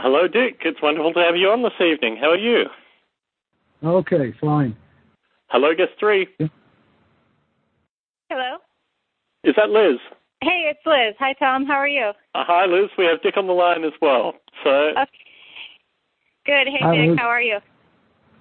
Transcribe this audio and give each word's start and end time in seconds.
Hello, 0.00 0.28
Dick. 0.28 0.60
It's 0.64 0.80
wonderful 0.80 1.12
to 1.14 1.20
have 1.20 1.34
you 1.34 1.48
on 1.48 1.62
this 1.64 1.72
evening. 1.80 2.18
How 2.20 2.30
are 2.30 2.38
you? 2.38 2.66
Okay, 3.82 4.32
fine. 4.40 4.76
Hello, 5.48 5.74
guest 5.74 5.90
three. 5.98 6.28
Hello. 8.30 8.58
Is 9.42 9.54
that 9.56 9.70
Liz? 9.70 9.98
Hey, 10.40 10.70
it's 10.70 10.78
Liz. 10.86 11.16
Hi, 11.18 11.32
Tom. 11.32 11.66
How 11.66 11.74
are 11.74 11.88
you? 11.88 12.12
Uh, 12.32 12.44
hi, 12.46 12.66
Liz. 12.66 12.90
We 12.96 13.06
have 13.06 13.22
Dick 13.22 13.36
on 13.36 13.48
the 13.48 13.52
line 13.52 13.82
as 13.82 13.92
well. 14.00 14.34
So. 14.62 14.70
Okay. 14.70 15.10
Good. 16.46 16.68
Hey, 16.68 16.78
Hi, 16.80 16.96
Dick. 16.96 17.10
Liz. 17.10 17.18
How 17.18 17.26
are 17.26 17.42
you? 17.42 17.58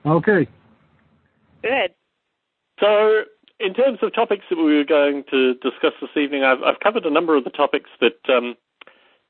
Okay. 0.06 0.48
Good. 1.64 1.92
So, 2.80 3.24
in 3.60 3.74
terms 3.74 3.98
of 4.04 4.14
topics 4.14 4.46
that 4.52 4.58
we 4.58 4.76
were 4.76 4.84
going 4.84 5.24
to 5.32 5.56
discuss 5.56 5.94
this 6.00 6.16
evening, 6.16 6.44
I've, 6.44 6.62
I've 6.62 6.80
covered 6.82 7.08
a 7.08 7.12
number 7.12 7.36
of 7.36 7.46
the 7.46 7.50
topics 7.50 7.90
that 8.00 8.20
um, 8.30 8.56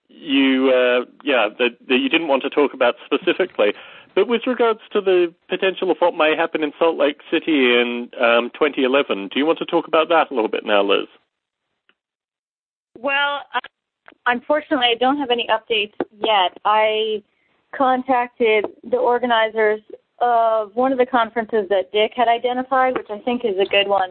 you, 0.09 0.69
uh, 0.69 1.05
yeah, 1.23 1.49
that, 1.59 1.77
that 1.87 1.97
you 1.97 2.09
didn't 2.09 2.27
want 2.27 2.43
to 2.43 2.49
talk 2.49 2.73
about 2.73 2.95
specifically. 3.05 3.73
But 4.15 4.27
with 4.27 4.47
regards 4.47 4.79
to 4.93 5.01
the 5.01 5.33
potential 5.47 5.91
of 5.91 5.97
what 5.99 6.15
may 6.15 6.35
happen 6.35 6.63
in 6.63 6.71
Salt 6.79 6.97
Lake 6.97 7.19
City 7.31 7.79
in 7.79 8.09
um, 8.19 8.49
2011, 8.53 9.27
do 9.27 9.39
you 9.39 9.45
want 9.45 9.59
to 9.59 9.65
talk 9.65 9.87
about 9.87 10.09
that 10.09 10.31
a 10.31 10.33
little 10.33 10.49
bit 10.49 10.65
now, 10.65 10.81
Liz? 10.81 11.07
Well, 12.97 13.41
uh, 13.53 13.59
unfortunately, 14.25 14.87
I 14.87 14.95
don't 14.99 15.17
have 15.17 15.29
any 15.29 15.47
updates 15.47 15.93
yet. 16.19 16.57
I 16.65 17.21
contacted 17.75 18.65
the 18.89 18.97
organizers 18.97 19.81
of 20.19 20.75
one 20.75 20.91
of 20.91 20.97
the 20.97 21.05
conferences 21.05 21.69
that 21.69 21.91
Dick 21.91 22.13
had 22.15 22.27
identified, 22.27 22.97
which 22.97 23.07
I 23.11 23.19
think 23.19 23.45
is 23.45 23.55
a 23.59 23.69
good 23.69 23.87
one. 23.87 24.09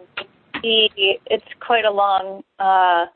He, 0.63 1.19
it's 1.27 1.45
quite 1.61 1.85
a 1.85 1.91
long 1.91 2.45
uh, 2.61 3.07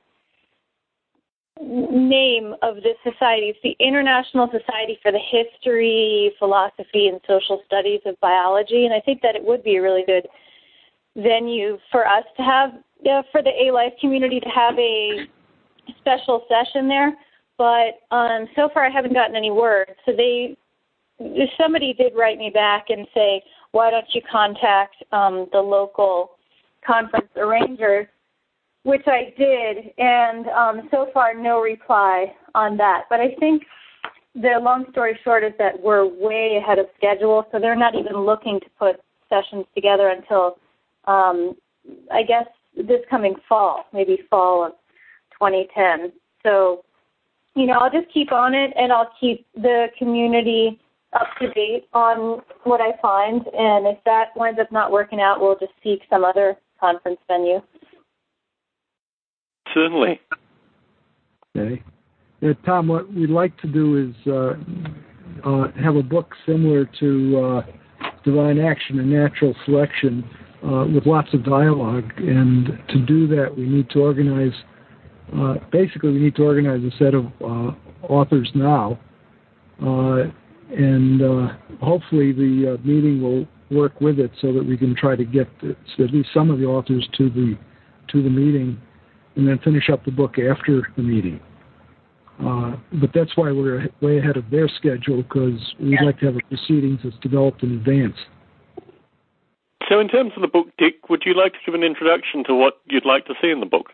name 1.60 2.54
of 2.62 2.76
this 2.76 2.96
society. 3.02 3.52
It's 3.52 3.58
the 3.62 3.76
International 3.78 4.46
Society 4.46 4.98
for 5.02 5.12
the 5.12 5.18
History, 5.18 6.32
Philosophy, 6.38 7.08
and 7.08 7.20
Social 7.26 7.62
Studies 7.66 8.00
of 8.06 8.18
Biology, 8.20 8.86
and 8.86 8.94
I 8.94 9.00
think 9.00 9.20
that 9.22 9.36
it 9.36 9.44
would 9.44 9.62
be 9.62 9.76
a 9.76 9.82
really 9.82 10.04
good 10.06 10.26
venue 11.16 11.78
for 11.90 12.06
us 12.06 12.24
to 12.36 12.42
have, 12.42 12.70
uh, 13.10 13.22
for 13.30 13.42
the 13.42 13.50
A 13.50 13.72
Life 13.72 13.92
community 14.00 14.40
to 14.40 14.48
have 14.48 14.78
a 14.78 15.26
special 15.98 16.46
session 16.48 16.88
there. 16.88 17.12
But 17.58 18.00
um, 18.10 18.46
so 18.56 18.70
far, 18.72 18.86
I 18.86 18.90
haven't 18.90 19.12
gotten 19.12 19.36
any 19.36 19.50
word. 19.50 19.92
So 20.06 20.12
they, 20.16 20.56
somebody 21.60 21.92
did 21.92 22.14
write 22.16 22.38
me 22.38 22.48
back 22.48 22.86
and 22.88 23.06
say, 23.12 23.42
why 23.72 23.90
don't 23.90 24.06
you 24.14 24.22
contact 24.30 24.96
um, 25.12 25.46
the 25.52 25.60
local 25.60 26.32
conference 26.86 27.28
arrangers 27.36 28.06
which 28.82 29.02
I 29.06 29.34
did, 29.36 29.92
and 29.98 30.46
um, 30.48 30.88
so 30.90 31.08
far 31.12 31.34
no 31.34 31.60
reply 31.60 32.34
on 32.54 32.76
that. 32.78 33.04
But 33.10 33.20
I 33.20 33.34
think 33.38 33.64
the 34.34 34.58
long 34.60 34.86
story 34.90 35.18
short 35.22 35.44
is 35.44 35.52
that 35.58 35.80
we're 35.80 36.06
way 36.06 36.58
ahead 36.62 36.78
of 36.78 36.86
schedule, 36.96 37.46
so 37.52 37.58
they're 37.58 37.76
not 37.76 37.94
even 37.94 38.16
looking 38.16 38.60
to 38.60 38.66
put 38.78 39.00
sessions 39.28 39.66
together 39.74 40.08
until 40.08 40.58
um, 41.06 41.54
I 42.12 42.22
guess 42.22 42.46
this 42.76 43.00
coming 43.08 43.34
fall, 43.48 43.84
maybe 43.92 44.18
fall 44.30 44.64
of 44.66 44.72
2010. 45.32 46.12
So, 46.42 46.84
you 47.54 47.66
know, 47.66 47.74
I'll 47.74 47.90
just 47.90 48.12
keep 48.12 48.32
on 48.32 48.54
it, 48.54 48.72
and 48.76 48.92
I'll 48.92 49.12
keep 49.18 49.46
the 49.54 49.86
community 49.98 50.80
up 51.12 51.26
to 51.40 51.50
date 51.50 51.88
on 51.92 52.40
what 52.64 52.80
I 52.80 52.92
find. 53.02 53.42
And 53.46 53.86
if 53.86 53.98
that 54.04 54.28
winds 54.36 54.60
up 54.60 54.70
not 54.70 54.92
working 54.92 55.20
out, 55.20 55.40
we'll 55.40 55.58
just 55.58 55.72
seek 55.82 56.02
some 56.08 56.24
other 56.24 56.56
conference 56.78 57.18
venue. 57.28 57.60
Certainly. 59.74 60.20
Okay. 61.56 61.82
Yeah, 62.40 62.52
Tom, 62.64 62.88
what 62.88 63.12
we'd 63.12 63.30
like 63.30 63.56
to 63.58 63.68
do 63.68 64.08
is 64.08 64.26
uh, 64.26 64.54
uh, 65.46 65.70
have 65.82 65.96
a 65.96 66.02
book 66.02 66.32
similar 66.46 66.86
to 66.98 67.38
uh, 67.38 67.62
Divine 68.24 68.58
Action 68.58 68.98
and 68.98 69.10
Natural 69.10 69.54
Selection 69.66 70.24
uh, 70.64 70.86
with 70.86 71.06
lots 71.06 71.28
of 71.34 71.44
dialogue. 71.44 72.10
And 72.16 72.78
to 72.88 72.98
do 73.04 73.26
that, 73.28 73.54
we 73.54 73.66
need 73.66 73.90
to 73.90 74.00
organize, 74.00 74.52
uh, 75.36 75.56
basically, 75.70 76.12
we 76.12 76.20
need 76.20 76.36
to 76.36 76.44
organize 76.44 76.82
a 76.82 76.96
set 76.96 77.14
of 77.14 77.26
uh, 77.42 77.72
authors 78.06 78.50
now. 78.54 78.98
And 79.80 81.20
hopefully 81.82 82.32
the 82.32 82.78
meeting 82.84 83.20
will 83.20 83.46
work 83.76 84.00
with 84.00 84.18
it 84.18 84.30
so 84.40 84.52
that 84.52 84.64
we 84.64 84.76
can 84.76 84.94
try 84.94 85.16
to 85.16 85.24
get 85.24 85.48
at 85.62 86.10
least 86.10 86.28
some 86.32 86.50
of 86.50 86.58
the 86.58 86.64
authors 86.64 87.08
to 87.18 87.28
the 87.30 87.58
to 88.08 88.22
the 88.22 88.30
meeting 88.30 88.80
and 89.36 89.46
then 89.46 89.58
finish 89.58 89.88
up 89.90 90.04
the 90.04 90.10
book 90.10 90.38
after 90.38 90.88
the 90.96 91.02
meeting. 91.02 91.40
Uh, 92.44 92.76
but 93.00 93.10
that's 93.14 93.36
why 93.36 93.52
we're 93.52 93.86
way 94.00 94.18
ahead 94.18 94.36
of 94.36 94.48
their 94.50 94.68
schedule 94.68 95.22
because 95.22 95.74
we'd 95.78 96.00
like 96.02 96.18
to 96.18 96.26
have 96.26 96.36
a 96.36 96.40
proceedings 96.48 96.98
that's 97.04 97.16
developed 97.22 97.62
in 97.62 97.72
advance. 97.72 98.16
So, 99.88 100.00
in 100.00 100.08
terms 100.08 100.32
of 100.36 100.42
the 100.42 100.48
book, 100.48 100.68
Dick, 100.78 101.08
would 101.10 101.22
you 101.26 101.34
like 101.34 101.52
to 101.52 101.58
give 101.66 101.74
an 101.74 101.82
introduction 101.82 102.44
to 102.44 102.54
what 102.54 102.80
you'd 102.86 103.04
like 103.04 103.26
to 103.26 103.34
see 103.42 103.50
in 103.50 103.60
the 103.60 103.66
book? 103.66 103.90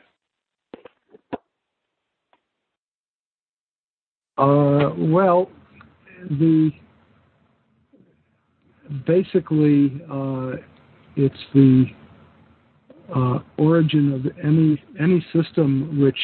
Uh, 4.38 4.90
well, 4.96 5.50
the 6.30 6.70
basically 9.06 10.00
uh, 10.10 10.52
it's 11.16 11.34
the 11.54 11.86
uh, 13.14 13.38
origin 13.58 14.12
of 14.12 14.26
any 14.44 14.82
any 15.00 15.24
system 15.32 16.00
which 16.00 16.18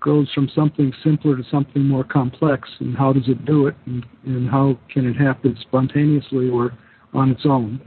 goes 0.00 0.30
from 0.34 0.48
something 0.54 0.92
simpler 1.02 1.36
to 1.36 1.42
something 1.50 1.82
more 1.82 2.04
complex, 2.04 2.68
and 2.80 2.96
how 2.96 3.12
does 3.12 3.26
it 3.26 3.44
do 3.46 3.66
it, 3.66 3.74
and, 3.86 4.04
and 4.26 4.50
how 4.50 4.78
can 4.92 5.06
it 5.06 5.14
happen 5.14 5.56
spontaneously 5.62 6.48
or 6.50 6.76
on 7.14 7.30
its 7.30 7.46
own, 7.46 7.80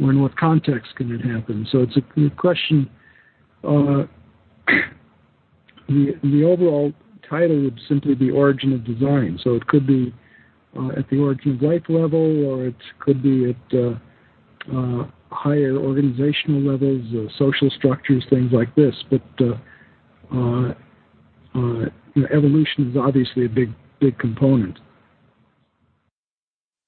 or 0.00 0.10
in 0.10 0.20
what 0.20 0.36
context 0.36 0.94
can 0.96 1.12
it 1.12 1.20
happen? 1.20 1.66
So 1.70 1.78
it's 1.80 1.96
a, 1.96 2.20
a 2.20 2.30
question. 2.30 2.90
Uh, 3.62 4.04
the 5.88 6.18
the 6.22 6.44
overall 6.44 6.92
title 7.28 7.62
would 7.62 7.80
simply 7.88 8.14
be 8.14 8.30
origin 8.30 8.72
of 8.72 8.84
design. 8.84 9.38
So 9.42 9.54
it 9.54 9.66
could 9.66 9.86
be 9.86 10.12
uh, 10.76 10.88
at 10.98 11.08
the 11.10 11.18
origin 11.18 11.56
of 11.56 11.62
life 11.62 11.84
level, 11.88 12.46
or 12.46 12.66
it 12.66 12.76
could 13.00 13.22
be 13.22 13.50
at 13.50 13.78
uh, 13.78 13.94
uh, 14.76 15.06
higher 15.32 15.76
organizational 15.76 16.60
levels, 16.60 17.02
uh, 17.14 17.30
social 17.38 17.70
structures, 17.70 18.24
things 18.30 18.52
like 18.52 18.74
this. 18.74 18.94
But 19.10 19.22
uh, 19.40 19.54
uh, 20.34 20.74
uh, 21.54 21.90
you 22.14 22.22
know, 22.22 22.28
evolution 22.32 22.90
is 22.90 22.96
obviously 22.96 23.46
a 23.46 23.48
big, 23.48 23.70
big 24.00 24.18
component. 24.18 24.78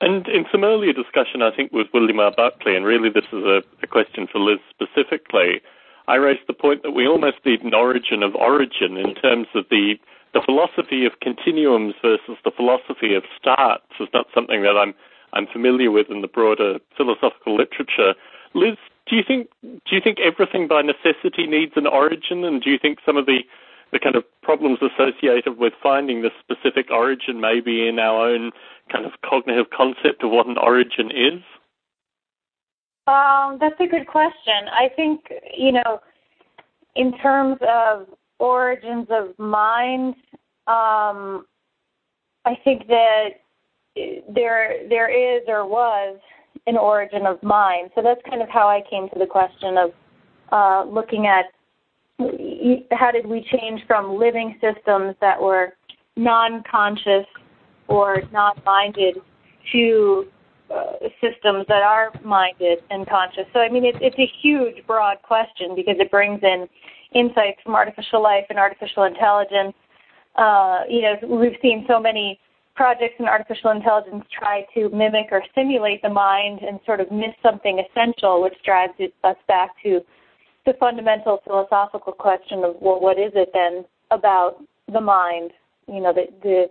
And 0.00 0.26
in 0.28 0.44
some 0.52 0.64
earlier 0.64 0.92
discussion, 0.92 1.40
I 1.40 1.54
think 1.54 1.72
with 1.72 1.86
William 1.94 2.20
R. 2.20 2.32
Buckley, 2.36 2.76
and 2.76 2.84
really 2.84 3.08
this 3.08 3.24
is 3.32 3.44
a, 3.44 3.62
a 3.82 3.86
question 3.86 4.26
for 4.30 4.38
Liz 4.38 4.58
specifically, 4.68 5.62
I 6.06 6.16
raised 6.16 6.42
the 6.46 6.52
point 6.52 6.82
that 6.82 6.90
we 6.90 7.06
almost 7.06 7.38
need 7.46 7.62
an 7.62 7.72
origin 7.72 8.22
of 8.22 8.34
origin 8.34 8.96
in 8.96 9.14
terms 9.14 9.46
of 9.54 9.64
the 9.70 9.94
the 10.34 10.42
philosophy 10.44 11.06
of 11.06 11.12
continuums 11.22 11.94
versus 12.02 12.36
the 12.44 12.50
philosophy 12.50 13.14
of 13.14 13.22
starts 13.38 13.86
is 14.00 14.08
not 14.12 14.26
something 14.34 14.62
that 14.62 14.76
I'm 14.76 14.92
I'm 15.32 15.46
familiar 15.46 15.90
with 15.90 16.10
in 16.10 16.20
the 16.20 16.28
broader 16.28 16.78
philosophical 16.96 17.56
literature. 17.56 18.14
Liz, 18.54 18.76
do 19.06 19.16
you 19.16 19.22
think 19.26 19.48
do 19.62 19.96
you 19.96 20.00
think 20.02 20.18
everything 20.20 20.68
by 20.68 20.82
necessity 20.82 21.46
needs 21.46 21.72
an 21.76 21.86
origin, 21.86 22.44
and 22.44 22.62
do 22.62 22.70
you 22.70 22.78
think 22.78 22.98
some 23.04 23.16
of 23.16 23.26
the 23.26 23.40
the 23.92 23.98
kind 23.98 24.16
of 24.16 24.24
problems 24.42 24.78
associated 24.82 25.58
with 25.58 25.72
finding 25.82 26.22
the 26.22 26.30
specific 26.40 26.90
origin 26.90 27.40
may 27.40 27.60
be 27.60 27.86
in 27.86 27.98
our 27.98 28.28
own 28.30 28.50
kind 28.90 29.04
of 29.04 29.12
cognitive 29.24 29.66
concept 29.76 30.24
of 30.24 30.30
what 30.30 30.46
an 30.46 30.58
origin 30.58 31.10
is? 31.10 31.42
Um, 33.06 33.58
that's 33.60 33.78
a 33.80 33.86
good 33.86 34.06
question. 34.06 34.68
I 34.72 34.88
think 34.96 35.20
you 35.56 35.72
know, 35.72 36.00
in 36.96 37.16
terms 37.18 37.58
of 37.68 38.06
origins 38.38 39.08
of 39.10 39.38
mind, 39.38 40.14
um, 40.66 41.46
I 42.44 42.56
think 42.64 42.86
that 42.88 43.28
there 44.28 44.88
there 44.88 45.10
is 45.10 45.42
or 45.48 45.66
was 45.66 46.18
an 46.66 46.76
origin 46.76 47.26
of 47.26 47.42
mind. 47.42 47.90
So 47.94 48.02
that's 48.02 48.20
kind 48.28 48.42
of 48.42 48.48
how 48.48 48.68
I 48.68 48.82
came 48.88 49.08
to 49.10 49.18
the 49.18 49.26
question 49.26 49.76
of 49.76 49.90
uh, 50.52 50.84
looking 50.90 51.26
at 51.26 51.46
how 52.92 53.10
did 53.10 53.26
we 53.26 53.46
change 53.52 53.80
from 53.86 54.18
living 54.18 54.58
systems 54.60 55.16
that 55.20 55.40
were 55.40 55.74
non-conscious 56.16 57.26
or 57.88 58.22
non-minded 58.32 59.16
to 59.72 60.26
uh, 60.74 60.92
systems 61.20 61.66
that 61.68 61.82
are 61.82 62.10
minded 62.24 62.78
and 62.90 63.06
conscious. 63.06 63.44
So 63.52 63.60
I 63.60 63.68
mean, 63.68 63.84
it's 63.84 63.98
it's 64.00 64.18
a 64.18 64.30
huge, 64.42 64.86
broad 64.86 65.18
question 65.22 65.74
because 65.74 65.96
it 65.98 66.10
brings 66.10 66.40
in 66.42 66.66
insights 67.14 67.60
from 67.62 67.74
artificial 67.74 68.22
life 68.22 68.44
and 68.48 68.58
artificial 68.58 69.04
intelligence. 69.04 69.74
Uh, 70.36 70.80
you 70.88 71.02
know, 71.02 71.14
we've 71.28 71.58
seen 71.60 71.84
so 71.86 72.00
many 72.00 72.40
projects 72.74 73.14
in 73.18 73.26
artificial 73.26 73.70
intelligence 73.70 74.24
try 74.36 74.66
to 74.74 74.88
mimic 74.90 75.28
or 75.30 75.42
simulate 75.54 76.02
the 76.02 76.08
mind 76.08 76.60
and 76.60 76.80
sort 76.84 77.00
of 77.00 77.10
miss 77.10 77.34
something 77.42 77.80
essential, 77.80 78.42
which 78.42 78.54
drives 78.64 78.94
us 79.22 79.36
back 79.46 79.70
to 79.82 80.00
the 80.66 80.72
fundamental 80.80 81.40
philosophical 81.44 82.12
question 82.12 82.64
of 82.64 82.76
well, 82.80 83.00
what 83.00 83.18
is 83.18 83.32
it 83.34 83.50
then 83.52 83.84
about 84.10 84.56
the 84.92 85.00
mind? 85.00 85.52
You 85.86 86.00
know, 86.00 86.12
the 86.12 86.26
the 86.42 86.66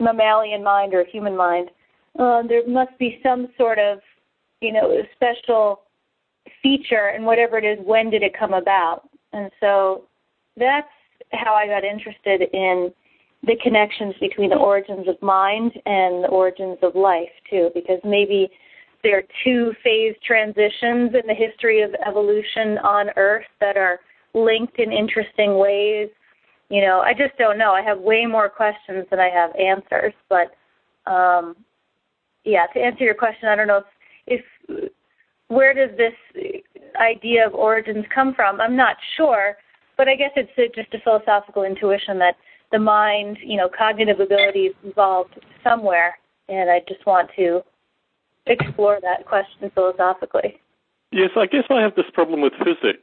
mammalian 0.00 0.62
mind 0.62 0.94
or 0.94 1.04
human 1.04 1.36
mind, 1.36 1.70
uh, 2.18 2.42
there 2.42 2.66
must 2.66 2.96
be 2.98 3.20
some 3.22 3.48
sort 3.58 3.78
of, 3.78 3.98
you 4.60 4.72
know, 4.72 5.02
special 5.14 5.82
feature 6.62 7.12
and 7.14 7.24
whatever 7.24 7.58
it 7.58 7.64
is, 7.64 7.78
when 7.84 8.10
did 8.10 8.22
it 8.22 8.38
come 8.38 8.54
about? 8.54 9.08
And 9.32 9.50
so 9.60 10.04
that's 10.56 10.88
how 11.32 11.54
I 11.54 11.66
got 11.66 11.84
interested 11.84 12.42
in 12.52 12.92
the 13.44 13.56
connections 13.62 14.14
between 14.20 14.50
the 14.50 14.56
origins 14.56 15.06
of 15.08 15.20
mind 15.22 15.72
and 15.86 16.24
the 16.24 16.28
origins 16.28 16.78
of 16.82 16.94
life 16.94 17.30
too, 17.48 17.70
because 17.74 18.00
maybe 18.04 18.50
there 19.02 19.18
are 19.18 19.22
two 19.44 19.72
phase 19.84 20.14
transitions 20.26 21.14
in 21.14 21.26
the 21.26 21.34
history 21.34 21.82
of 21.82 21.94
evolution 22.06 22.78
on 22.78 23.10
Earth 23.16 23.46
that 23.60 23.76
are 23.76 24.00
linked 24.34 24.78
in 24.78 24.92
interesting 24.92 25.56
ways. 25.56 26.08
You 26.68 26.82
know, 26.82 27.00
I 27.00 27.12
just 27.14 27.38
don't 27.38 27.58
know. 27.58 27.72
I 27.72 27.82
have 27.82 28.00
way 28.00 28.26
more 28.26 28.48
questions 28.48 29.06
than 29.10 29.20
I 29.20 29.30
have 29.30 29.50
answers. 29.56 30.12
But 30.28 30.56
um, 31.10 31.56
yeah, 32.44 32.66
to 32.74 32.80
answer 32.80 33.04
your 33.04 33.14
question, 33.14 33.48
I 33.48 33.56
don't 33.56 33.68
know 33.68 33.82
if, 34.26 34.42
if 34.66 34.90
where 35.46 35.72
does 35.72 35.96
this 35.96 36.52
idea 37.00 37.46
of 37.46 37.54
origins 37.54 38.04
come 38.12 38.34
from? 38.34 38.60
I'm 38.60 38.76
not 38.76 38.96
sure, 39.16 39.56
but 39.96 40.08
I 40.08 40.16
guess 40.16 40.30
it's 40.36 40.74
just 40.74 40.92
a 40.92 40.98
philosophical 41.04 41.62
intuition 41.62 42.18
that 42.18 42.36
the 42.72 42.78
mind, 42.78 43.38
you 43.42 43.56
know, 43.56 43.68
cognitive 43.68 44.20
abilities 44.20 44.72
evolved 44.84 45.38
somewhere, 45.64 46.18
and 46.48 46.70
I 46.70 46.80
just 46.88 47.04
want 47.06 47.30
to 47.36 47.62
explore 48.46 48.98
that 49.02 49.26
question 49.26 49.70
philosophically. 49.74 50.60
Yes, 51.10 51.30
I 51.36 51.46
guess 51.46 51.64
I 51.70 51.80
have 51.80 51.94
this 51.94 52.10
problem 52.12 52.42
with 52.42 52.52
physics 52.62 53.02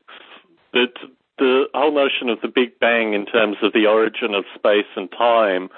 that 0.74 0.94
the 1.38 1.66
whole 1.74 1.94
notion 1.94 2.30
of 2.30 2.40
the 2.42 2.48
Big 2.48 2.80
Bang 2.80 3.14
in 3.14 3.26
terms 3.26 3.58
of 3.62 3.74
the 3.74 3.88
origin 3.88 4.34
of 4.34 4.46
space 4.54 4.86
and 4.96 5.12
time 5.12 5.70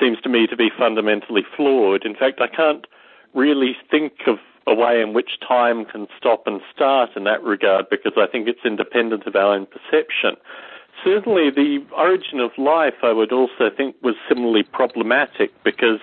seems 0.00 0.20
to 0.22 0.28
me 0.28 0.46
to 0.46 0.56
be 0.56 0.70
fundamentally 0.76 1.44
flawed. 1.56 2.04
In 2.04 2.14
fact, 2.14 2.40
I 2.40 2.48
can't 2.48 2.86
really 3.34 3.76
think 3.90 4.12
of 4.26 4.38
a 4.66 4.74
way 4.74 5.00
in 5.00 5.12
which 5.12 5.40
time 5.46 5.84
can 5.84 6.06
stop 6.16 6.46
and 6.46 6.60
start 6.74 7.10
in 7.16 7.24
that 7.24 7.42
regard 7.42 7.86
because 7.90 8.12
I 8.16 8.26
think 8.26 8.48
it's 8.48 8.64
independent 8.64 9.26
of 9.26 9.34
our 9.34 9.54
own 9.54 9.66
perception. 9.66 10.36
Certainly, 11.04 11.50
the 11.50 11.84
origin 11.96 12.38
of 12.40 12.50
life, 12.58 12.94
I 13.02 13.12
would 13.12 13.32
also 13.32 13.70
think, 13.76 13.96
was 14.02 14.14
similarly 14.28 14.62
problematic 14.62 15.50
because 15.64 15.98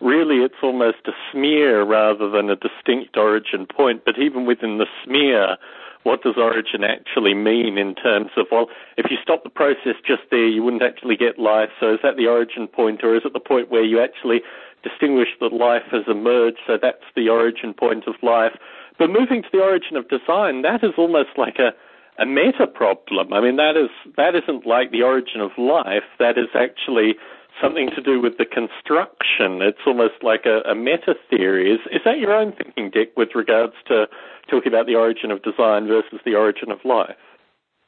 really 0.00 0.44
it's 0.44 0.60
almost 0.62 0.98
a 1.06 1.12
smear 1.32 1.82
rather 1.84 2.28
than 2.28 2.50
a 2.50 2.56
distinct 2.56 3.16
origin 3.16 3.66
point. 3.66 4.04
But 4.04 4.18
even 4.18 4.44
within 4.44 4.78
the 4.78 4.86
smear, 5.02 5.56
what 6.02 6.22
does 6.22 6.34
origin 6.36 6.84
actually 6.84 7.32
mean 7.32 7.78
in 7.78 7.94
terms 7.94 8.30
of, 8.36 8.46
well, 8.52 8.68
if 8.98 9.10
you 9.10 9.16
stop 9.22 9.42
the 9.42 9.50
process 9.50 9.96
just 10.06 10.22
there, 10.30 10.46
you 10.46 10.62
wouldn't 10.62 10.82
actually 10.82 11.16
get 11.16 11.38
life. 11.38 11.70
So 11.80 11.94
is 11.94 12.00
that 12.02 12.16
the 12.16 12.26
origin 12.26 12.68
point, 12.68 13.02
or 13.02 13.16
is 13.16 13.22
it 13.24 13.32
the 13.32 13.40
point 13.40 13.70
where 13.70 13.84
you 13.84 14.00
actually 14.00 14.42
distinguish 14.82 15.28
that 15.40 15.52
life 15.52 15.84
has 15.90 16.02
emerged? 16.06 16.58
So 16.66 16.76
that's 16.80 17.04
the 17.16 17.30
origin 17.30 17.72
point 17.72 18.06
of 18.06 18.14
life. 18.22 18.52
But 18.98 19.08
moving 19.08 19.42
to 19.42 19.48
the 19.50 19.62
origin 19.62 19.96
of 19.96 20.08
design, 20.08 20.62
that 20.62 20.84
is 20.84 20.92
almost 20.98 21.30
like 21.38 21.58
a, 21.58 21.72
a 22.18 22.26
meta 22.26 22.66
problem. 22.66 23.32
I 23.32 23.40
mean, 23.40 23.56
that 23.56 23.76
is 23.76 23.90
that 24.16 24.34
isn't 24.34 24.66
like 24.66 24.90
the 24.90 25.02
origin 25.02 25.40
of 25.40 25.50
life. 25.58 26.04
That 26.18 26.38
is 26.38 26.48
actually 26.54 27.14
something 27.60 27.90
to 27.94 28.02
do 28.02 28.20
with 28.20 28.38
the 28.38 28.44
construction. 28.44 29.62
It's 29.62 29.78
almost 29.86 30.22
like 30.22 30.46
a, 30.46 30.68
a 30.68 30.74
meta 30.74 31.14
theory. 31.30 31.72
Is 31.72 31.80
is 31.90 32.00
that 32.04 32.18
your 32.18 32.32
own 32.32 32.52
thinking, 32.52 32.90
Dick, 32.90 33.12
with 33.16 33.30
regards 33.34 33.74
to 33.88 34.06
talking 34.50 34.72
about 34.72 34.86
the 34.86 34.94
origin 34.94 35.30
of 35.30 35.42
design 35.42 35.86
versus 35.86 36.20
the 36.24 36.34
origin 36.34 36.70
of 36.70 36.78
life? 36.84 37.16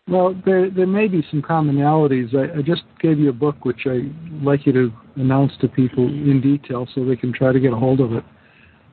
Well, 0.09 0.41
there 0.45 0.71
there 0.71 0.87
may 0.87 1.09
be 1.09 1.25
some 1.31 1.43
commonalities. 1.43 2.35
I, 2.35 2.59
I 2.59 2.63
just 2.63 2.83
gave 3.01 3.19
you 3.19 3.31
a 3.31 3.35
book 3.35 3.65
which 3.65 3.87
I'd 3.87 4.13
like 4.43 4.67
you 4.67 4.73
to 4.73 4.93
announce 5.17 5.53
to 5.61 5.69
people 5.69 6.07
in 6.07 6.41
detail 6.41 6.89
so 6.95 7.05
they 7.05 7.17
can 7.17 7.33
try 7.33 7.53
to 7.53 7.61
get 7.61 7.73
a 7.73 7.77
hold 7.77 8.01
of 8.01 8.13
it. 8.13 8.25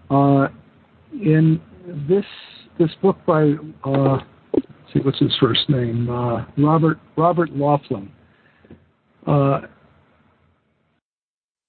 Uh, 0.09 0.47
in 1.13 1.61
this 2.07 2.25
this 2.79 2.89
book 3.01 3.17
by 3.27 3.53
uh, 3.83 4.17
see 4.93 4.99
what's 4.99 5.19
his 5.19 5.35
first 5.39 5.69
name 5.69 6.09
uh, 6.09 6.45
Robert 6.57 6.99
Robert 7.17 7.49
Laughlin. 7.55 8.11
Uh, 9.25 9.61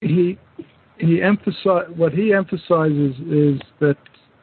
he 0.01 0.39
he 0.99 1.23
emphasize 1.23 1.87
what 1.97 2.13
he 2.13 2.33
emphasizes 2.33 3.15
is 3.31 3.61
that 3.81 3.97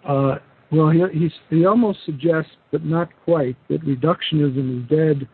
uh, 0.08 0.36
well 0.72 0.90
he 0.90 1.30
he 1.50 1.66
almost 1.66 2.00
suggests 2.06 2.52
but 2.72 2.84
not 2.84 3.10
quite 3.24 3.56
that 3.70 3.82
reductionism 3.82 4.82
is 4.84 4.90
dead 4.90 5.28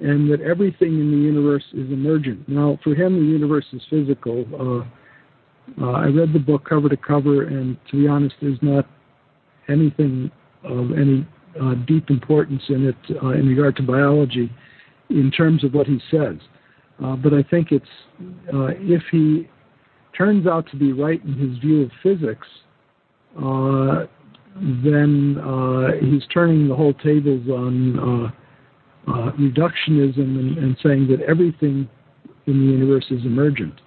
and 0.00 0.30
that 0.30 0.40
everything 0.40 0.98
in 1.00 1.10
the 1.10 1.16
universe 1.16 1.64
is 1.72 1.90
emergent. 1.90 2.48
Now 2.48 2.78
for 2.82 2.94
him 2.94 3.14
the 3.14 3.32
universe 3.32 3.66
is 3.72 3.82
physical. 3.90 4.44
Uh, 4.52 5.82
uh, 5.82 5.92
I 5.92 6.06
read 6.06 6.32
the 6.32 6.40
book 6.40 6.68
cover 6.68 6.88
to 6.88 6.96
cover 6.96 7.44
and 7.44 7.76
to 7.90 8.02
be 8.02 8.08
honest 8.08 8.34
there's 8.40 8.58
not 8.60 8.86
anything 9.68 10.30
of 10.62 10.92
any 10.92 11.26
uh, 11.60 11.74
deep 11.86 12.10
importance 12.10 12.62
in 12.68 12.88
it 12.88 13.16
uh, 13.22 13.30
in 13.30 13.46
regard 13.46 13.76
to 13.76 13.82
biology 13.82 14.50
in 15.10 15.30
terms 15.30 15.64
of 15.64 15.74
what 15.74 15.86
he 15.86 16.00
says. 16.10 16.36
Uh, 17.04 17.16
but 17.16 17.32
I 17.32 17.42
think 17.42 17.72
it's 17.72 17.84
uh, 18.52 18.68
if 18.78 19.02
he 19.10 19.48
turns 20.16 20.46
out 20.46 20.68
to 20.70 20.76
be 20.76 20.92
right 20.92 21.22
in 21.24 21.34
his 21.34 21.58
view 21.58 21.82
of 21.82 21.90
physics, 22.02 22.46
uh, 23.36 24.06
then 24.84 25.38
uh, 25.40 25.92
he's 26.00 26.22
turning 26.32 26.68
the 26.68 26.74
whole 26.74 26.94
tables 26.94 27.48
on 27.48 28.32
reductionism 29.06 30.38
and, 30.38 30.58
and, 30.58 30.76
saying 30.82 31.08
that 31.08 31.20
everything 31.28 31.88
in 32.46 32.60
the 32.60 32.72
universe 32.72 33.06
is 33.10 33.24
emergent. 33.24 33.80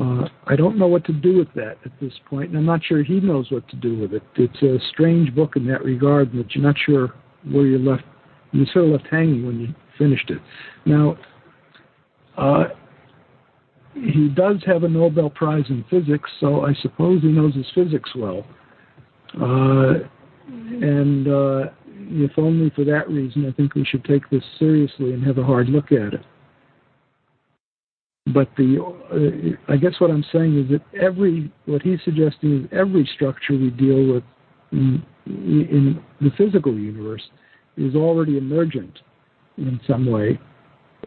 I 0.00 0.56
don't 0.56 0.78
know 0.78 0.86
what 0.86 1.04
to 1.06 1.12
do 1.12 1.36
with 1.38 1.52
that 1.54 1.76
at 1.84 1.92
this 2.00 2.12
point, 2.28 2.50
and 2.50 2.58
I'm 2.58 2.66
not 2.66 2.82
sure 2.84 3.02
he 3.02 3.20
knows 3.20 3.50
what 3.50 3.68
to 3.68 3.76
do 3.76 3.98
with 3.98 4.14
it. 4.14 4.22
It's 4.36 4.62
a 4.62 4.78
strange 4.90 5.34
book 5.34 5.56
in 5.56 5.66
that 5.66 5.84
regard, 5.84 6.32
that 6.32 6.54
you're 6.54 6.64
not 6.64 6.76
sure 6.86 7.14
where 7.50 7.66
you're 7.66 7.78
left. 7.78 8.04
You're 8.52 8.66
sort 8.72 8.86
of 8.86 8.90
left 8.92 9.06
hanging 9.10 9.46
when 9.46 9.60
you 9.60 9.68
finished 9.98 10.30
it. 10.30 10.40
Now, 10.86 11.18
uh, 12.36 12.64
he 13.94 14.28
does 14.34 14.56
have 14.66 14.84
a 14.84 14.88
Nobel 14.88 15.30
Prize 15.30 15.64
in 15.68 15.84
physics, 15.90 16.30
so 16.40 16.64
I 16.64 16.72
suppose 16.80 17.20
he 17.22 17.28
knows 17.28 17.54
his 17.54 17.66
physics 17.74 18.10
well. 18.16 18.44
Uh, 19.40 19.94
and 20.48 21.28
uh, 21.28 21.70
if 22.08 22.32
only 22.38 22.70
for 22.70 22.84
that 22.84 23.08
reason, 23.08 23.46
I 23.46 23.52
think 23.52 23.74
we 23.74 23.84
should 23.84 24.04
take 24.04 24.28
this 24.30 24.42
seriously 24.58 25.12
and 25.12 25.24
have 25.24 25.38
a 25.38 25.44
hard 25.44 25.68
look 25.68 25.92
at 25.92 26.14
it. 26.14 26.24
But 28.26 28.48
the, 28.56 28.82
uh, 29.10 29.72
I 29.72 29.76
guess 29.76 29.94
what 29.98 30.10
I'm 30.10 30.24
saying 30.32 30.58
is 30.58 30.70
that 30.70 30.82
every, 31.00 31.50
what 31.66 31.82
he's 31.82 31.98
suggesting 32.04 32.64
is 32.64 32.68
every 32.70 33.08
structure 33.14 33.54
we 33.54 33.70
deal 33.70 34.14
with 34.14 34.24
in, 34.72 35.02
in 35.26 36.02
the 36.20 36.30
physical 36.36 36.74
universe 36.74 37.22
is 37.76 37.94
already 37.94 38.36
emergent 38.36 39.00
in 39.56 39.80
some 39.86 40.06
way. 40.06 40.38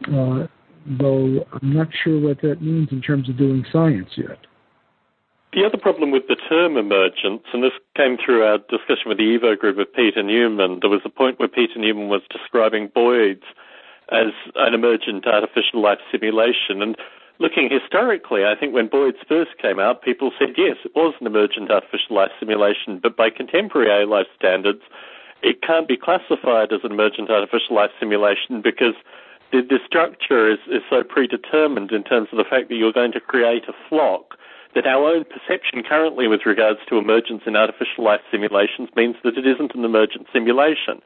Uh, 0.08 0.46
though 0.86 1.46
I'm 1.52 1.72
not 1.72 1.88
sure 2.02 2.20
what 2.20 2.42
that 2.42 2.60
means 2.60 2.88
in 2.90 3.00
terms 3.00 3.28
of 3.28 3.38
doing 3.38 3.64
science 3.72 4.10
yet. 4.16 4.38
The 5.52 5.64
other 5.64 5.78
problem 5.78 6.10
with 6.10 6.26
the 6.26 6.36
term 6.48 6.76
emergence, 6.76 7.44
and 7.52 7.62
this 7.62 7.72
came 7.96 8.18
through 8.22 8.42
our 8.42 8.58
discussion 8.58 9.06
with 9.06 9.18
the 9.18 9.38
Evo 9.38 9.56
group 9.56 9.76
with 9.76 9.92
Peter 9.94 10.22
Newman, 10.22 10.80
there 10.80 10.90
was 10.90 11.02
a 11.04 11.08
point 11.08 11.38
where 11.38 11.48
Peter 11.48 11.78
Newman 11.78 12.08
was 12.08 12.22
describing 12.28 12.88
Boids 12.88 13.44
as 14.10 14.32
an 14.56 14.74
emergent 14.74 15.26
artificial 15.26 15.80
life 15.82 15.98
simulation. 16.10 16.82
And 16.82 16.96
looking 17.38 17.70
historically, 17.70 18.44
I 18.44 18.54
think 18.58 18.74
when 18.74 18.88
Boids 18.88 19.24
first 19.26 19.56
came 19.60 19.78
out, 19.78 20.02
people 20.02 20.32
said, 20.38 20.54
yes, 20.56 20.76
it 20.84 20.92
was 20.94 21.14
an 21.20 21.26
emergent 21.26 21.70
artificial 21.70 22.16
life 22.16 22.30
simulation, 22.38 22.98
but 23.02 23.16
by 23.16 23.30
contemporary 23.30 23.90
AI 23.90 24.04
life 24.04 24.26
standards, 24.36 24.82
it 25.42 25.62
can't 25.62 25.88
be 25.88 25.96
classified 25.96 26.72
as 26.72 26.80
an 26.84 26.92
emergent 26.92 27.30
artificial 27.30 27.76
life 27.76 27.90
simulation 27.98 28.62
because 28.62 28.94
the, 29.52 29.60
the 29.60 29.78
structure 29.86 30.50
is, 30.50 30.58
is 30.68 30.82
so 30.88 31.02
predetermined 31.02 31.92
in 31.92 32.02
terms 32.02 32.28
of 32.32 32.38
the 32.38 32.44
fact 32.44 32.68
that 32.68 32.76
you're 32.76 32.92
going 32.92 33.12
to 33.12 33.20
create 33.20 33.64
a 33.68 33.74
flock 33.88 34.36
that 34.74 34.86
our 34.86 35.04
own 35.04 35.24
perception 35.24 35.82
currently 35.82 36.26
with 36.26 36.40
regards 36.46 36.80
to 36.88 36.98
emergence 36.98 37.42
in 37.46 37.56
artificial 37.56 38.04
life 38.04 38.20
simulations 38.30 38.88
means 38.96 39.16
that 39.24 39.38
it 39.38 39.46
isn't 39.46 39.74
an 39.74 39.84
emergent 39.84 40.26
simulation. 40.32 41.00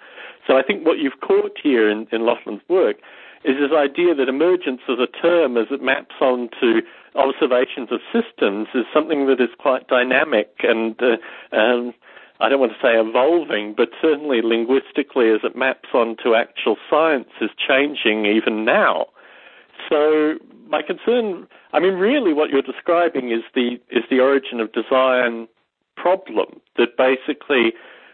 So 0.46 0.56
I 0.56 0.62
think 0.62 0.86
what 0.86 0.98
you've 0.98 1.20
caught 1.20 1.58
here 1.62 1.88
in, 1.90 2.06
in 2.10 2.24
work 2.68 2.96
is 3.44 3.56
this 3.58 3.72
idea 3.72 4.14
that 4.14 4.28
emergence 4.28 4.80
as 4.88 4.98
a 4.98 5.06
term, 5.06 5.56
as 5.56 5.66
it 5.70 5.82
maps 5.82 6.16
onto 6.20 6.80
observations 7.14 7.90
of 7.92 8.00
systems, 8.12 8.68
is 8.74 8.84
something 8.92 9.26
that 9.26 9.40
is 9.40 9.50
quite 9.58 9.86
dynamic 9.88 10.50
and 10.62 11.00
uh, 11.02 11.56
um, 11.56 11.94
I 12.40 12.48
don't 12.48 12.60
want 12.60 12.72
to 12.72 12.78
say 12.80 12.94
evolving, 12.94 13.74
but 13.76 13.90
certainly 14.00 14.42
linguistically 14.42 15.30
as 15.30 15.40
it 15.42 15.56
maps 15.56 15.88
onto 15.92 16.34
actual 16.34 16.76
science 16.88 17.30
is 17.40 17.50
changing 17.56 18.26
even 18.26 18.64
now. 18.64 19.06
So 19.88 20.34
my 20.68 20.82
concern, 20.82 21.46
I 21.72 21.80
mean, 21.80 21.94
really 21.94 22.32
what 22.32 22.50
you're 22.50 22.62
describing 22.62 23.30
is 23.30 23.42
the, 23.54 23.80
is 23.90 24.04
the 24.10 24.20
origin 24.20 24.60
of 24.60 24.72
design 24.72 25.48
problem 25.96 26.60
that 26.76 26.96
basically 26.96 27.72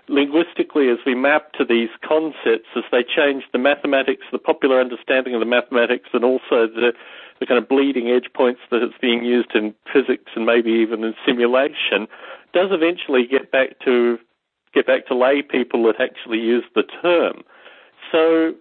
linguistically 0.09 0.91
as 0.91 0.99
we 1.07 1.15
map 1.15 1.53
to 1.53 1.65
these 1.65 1.89
concepts 2.07 2.69
as 2.77 2.85
they 2.93 3.03
change 3.03 3.45
the 3.53 3.59
mathematics, 3.59 4.25
the 4.33 4.39
popular 4.39 4.81
understanding 4.81 5.35
of 5.35 5.41
the 5.41 5.47
mathematics 5.47 6.11
and 6.13 6.25
also 6.25 6.67
the, 6.67 6.93
the 7.41 7.47
kind 7.47 7.59
of 7.59 7.69
bleeding 7.69 8.09
edge 8.09 8.29
points 8.35 8.61
that 8.71 8.83
it's 8.83 8.99
being 9.01 9.25
used 9.25 9.55
in 9.55 9.75
physics 9.93 10.31
and 10.37 10.45
maybe 10.45 10.71
even 10.71 11.05
in 11.05 11.15
simulation 11.27 12.07
does 12.53 12.69
eventually 12.71 13.27
get 13.27 13.51
back 13.51 13.79
to 13.85 14.19
get 14.75 14.87
back 14.87 15.07
to 15.07 15.15
lay 15.15 15.41
people 15.41 15.85
that 15.85 16.01
actually 16.01 16.39
use 16.39 16.65
the 16.75 16.83
term. 17.01 17.43
So 18.11 18.55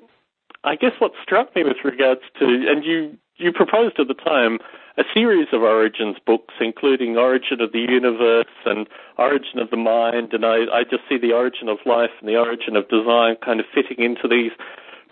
I 0.63 0.75
guess 0.75 0.93
what 0.99 1.11
struck 1.21 1.55
me 1.55 1.63
with 1.63 1.77
regards 1.83 2.21
to 2.39 2.45
and 2.45 2.83
you 2.83 3.17
you 3.37 3.51
proposed 3.51 3.99
at 3.99 4.07
the 4.07 4.13
time 4.13 4.59
a 4.97 5.03
series 5.13 5.47
of 5.51 5.61
origins 5.61 6.17
books, 6.25 6.53
including 6.59 7.17
Origin 7.17 7.61
of 7.61 7.71
the 7.71 7.79
Universe 7.79 8.53
and 8.65 8.87
Origin 9.17 9.59
of 9.59 9.71
the 9.71 9.77
Mind, 9.77 10.33
and 10.33 10.45
I, 10.45 10.65
I 10.71 10.83
just 10.83 11.03
see 11.09 11.17
the 11.17 11.33
origin 11.33 11.67
of 11.67 11.79
life 11.85 12.11
and 12.19 12.29
the 12.29 12.37
origin 12.37 12.75
of 12.75 12.87
design 12.89 13.37
kind 13.43 13.59
of 13.59 13.65
fitting 13.73 14.05
into 14.05 14.27
these 14.27 14.51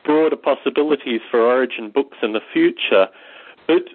broader 0.05 0.35
possibilities 0.35 1.21
for 1.29 1.41
origin 1.41 1.89
books 1.89 2.17
in 2.21 2.33
the 2.33 2.41
future. 2.53 3.07
But 3.67 3.89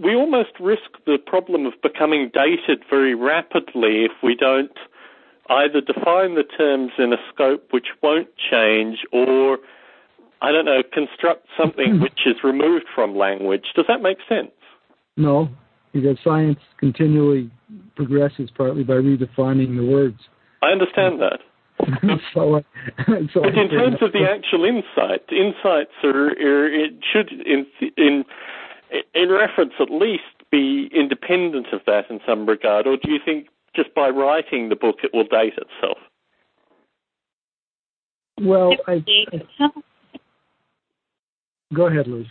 we 0.00 0.14
almost 0.14 0.58
risk 0.58 0.90
the 1.04 1.18
problem 1.18 1.66
of 1.66 1.74
becoming 1.82 2.30
dated 2.32 2.82
very 2.88 3.14
rapidly 3.14 4.04
if 4.04 4.12
we 4.22 4.34
don't 4.34 4.76
either 5.48 5.80
define 5.80 6.34
the 6.34 6.44
terms 6.44 6.92
in 6.98 7.12
a 7.12 7.18
scope 7.32 7.72
which 7.72 7.88
won't 8.02 8.28
change 8.36 9.00
or, 9.12 9.58
I 10.42 10.52
don't 10.52 10.64
know, 10.64 10.82
construct 10.92 11.46
something 11.58 12.00
which 12.02 12.20
is 12.26 12.36
removed 12.44 12.86
from 12.94 13.16
language. 13.16 13.64
Does 13.74 13.86
that 13.88 14.02
make 14.02 14.18
sense? 14.28 14.52
No, 15.16 15.48
because 15.92 16.18
science 16.22 16.58
continually 16.78 17.50
progresses 17.94 18.50
partly 18.56 18.84
by 18.84 18.94
redefining 18.94 19.76
the 19.76 19.84
words. 19.84 20.18
I 20.62 20.68
understand 20.68 21.20
that. 21.20 21.40
so, 22.34 22.62
so 23.34 23.42
but 23.42 23.58
in 23.58 23.68
terms 23.68 23.98
of 24.00 24.12
the 24.12 24.26
actual 24.30 24.64
insight, 24.64 25.22
insights 25.30 25.92
are, 26.04 26.28
are 26.28 26.72
it 26.72 26.94
should 27.12 27.30
in 27.32 27.66
in 27.96 28.24
in 29.14 29.30
reference 29.30 29.74
at 29.80 29.90
least 29.90 30.22
be 30.50 30.88
independent 30.94 31.66
of 31.72 31.80
that 31.86 32.08
in 32.08 32.20
some 32.26 32.46
regard, 32.46 32.86
or 32.86 32.96
do 32.96 33.10
you 33.10 33.18
think 33.22 33.48
just 33.74 33.94
by 33.94 34.08
writing 34.08 34.70
the 34.70 34.76
book 34.76 34.96
it 35.02 35.12
will 35.12 35.24
date 35.24 35.54
itself? 35.58 35.98
Well, 38.40 38.72
I, 38.86 38.92
I, 38.92 39.42
go 41.74 41.86
ahead, 41.86 42.06
Liz. 42.06 42.26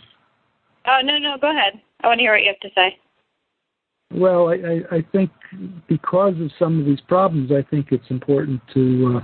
Oh 0.86 1.00
no, 1.02 1.18
no, 1.18 1.36
go 1.40 1.50
ahead. 1.50 1.80
I 2.02 2.08
want 2.08 2.18
to 2.18 2.22
hear 2.22 2.32
what 2.32 2.42
you 2.42 2.52
have 2.52 2.60
to 2.60 2.74
say. 2.74 2.98
Well, 4.12 4.50
I, 4.50 4.96
I 4.96 5.04
think 5.12 5.30
because 5.88 6.34
of 6.40 6.50
some 6.58 6.78
of 6.78 6.86
these 6.86 7.00
problems, 7.08 7.50
I 7.50 7.68
think 7.68 7.88
it's 7.90 8.08
important 8.08 8.60
to 8.72 9.20